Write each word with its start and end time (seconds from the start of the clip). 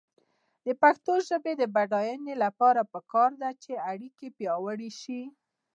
د 0.65 0.67
پښتو 0.81 1.13
ژبې 1.27 1.53
د 1.57 1.63
بډاینې 1.75 2.33
لپاره 2.43 2.81
پکار 2.93 3.31
ده 3.41 3.49
چې 3.63 3.71
اړیکې 3.91 4.27
پیاوړې 4.37 4.91
شي. 5.01 5.21